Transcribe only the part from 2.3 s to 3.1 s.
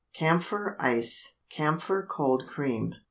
CREAM).